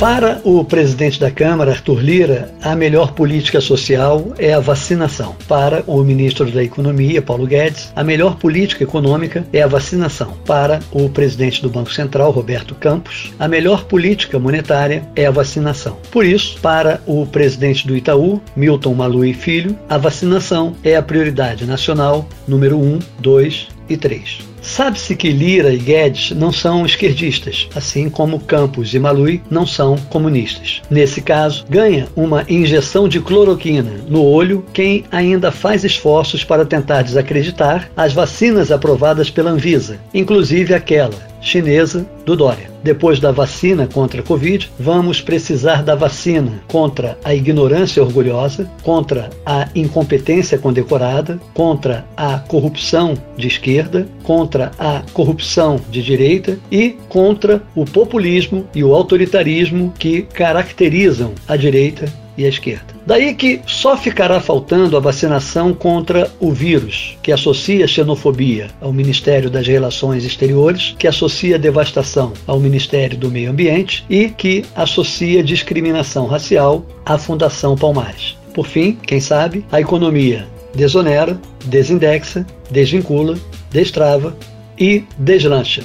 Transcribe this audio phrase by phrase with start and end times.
[0.00, 5.36] Para o presidente da Câmara, Arthur Lira, a melhor política social é a vacinação.
[5.46, 10.32] Para o ministro da Economia, Paulo Guedes, a melhor política econômica é a vacinação.
[10.46, 15.98] Para o presidente do Banco Central, Roberto Campos, a melhor política monetária é a vacinação.
[16.10, 21.66] Por isso, para o presidente do Itaú, Milton Malui Filho, a vacinação é a prioridade
[21.66, 24.50] nacional número 1, 2 3.
[24.62, 29.96] Sabe-se que Lira e Guedes não são esquerdistas, assim como Campos e Malui não são
[30.10, 30.82] comunistas.
[30.90, 37.02] Nesse caso, ganha uma injeção de cloroquina no olho quem ainda faz esforços para tentar
[37.02, 42.70] desacreditar as vacinas aprovadas pela Anvisa, inclusive aquela chinesa do Dória.
[42.82, 49.30] Depois da vacina contra a Covid, vamos precisar da vacina contra a ignorância orgulhosa, contra
[49.44, 57.62] a incompetência condecorada, contra a corrupção de esquerda, contra a corrupção de direita e contra
[57.74, 62.89] o populismo e o autoritarismo que caracterizam a direita e a esquerda.
[63.10, 69.50] Daí que só ficará faltando a vacinação contra o vírus, que associa xenofobia ao Ministério
[69.50, 76.28] das Relações Exteriores, que associa devastação ao Ministério do Meio Ambiente e que associa discriminação
[76.28, 78.38] racial à Fundação Palmares.
[78.54, 83.36] Por fim, quem sabe, a economia desonera, desindexa, desvincula,
[83.72, 84.36] destrava
[84.78, 85.82] e deslancha.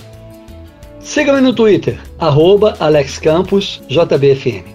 [1.00, 4.75] Siga-me no Twitter, arroba AlexCamposJBFM.